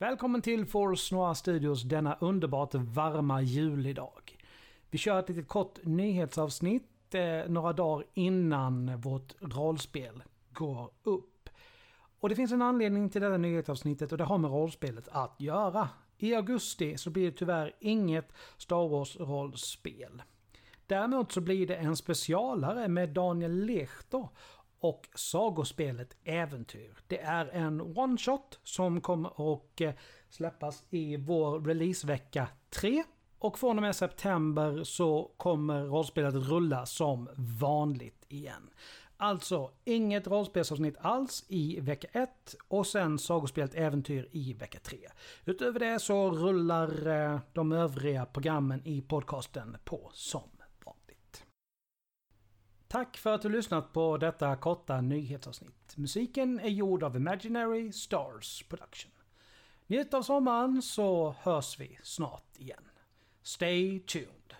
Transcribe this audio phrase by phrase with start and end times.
[0.00, 4.38] Välkommen till Force Noir Studios denna underbart varma julidag.
[4.90, 11.48] Vi kör ett litet kort nyhetsavsnitt eh, några dagar innan vårt rollspel går upp.
[12.20, 15.88] Och det finns en anledning till detta nyhetsavsnittet och det har med rollspelet att göra.
[16.18, 20.22] I augusti så blir det tyvärr inget Star Wars-rollspel.
[20.86, 24.28] Däremot så blir det en specialare med Daniel Lechter
[24.80, 26.94] och sagospelet Äventyr.
[27.06, 29.92] Det är en one-shot som kommer att eh,
[30.28, 33.04] släppas i vår releasevecka 3.
[33.38, 37.28] Och från och med september så kommer rollspelet rulla som
[37.60, 38.70] vanligt igen.
[39.20, 44.98] Alltså inget rollspelsavsnitt alls i vecka 1 och sen sagospelet Äventyr i vecka 3.
[45.44, 50.57] Utöver det så rullar eh, de övriga programmen i podcasten på som.
[52.88, 55.96] Tack för att du lyssnat på detta korta nyhetsavsnitt.
[55.96, 59.10] Musiken är gjord av Imaginary Stars Production.
[59.86, 62.88] Njut av sommaren så hörs vi snart igen.
[63.42, 64.54] Stay tuned.